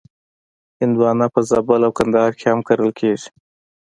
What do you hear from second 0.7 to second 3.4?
هندوانه په زابل او کندهار کې هم کرل کېږي.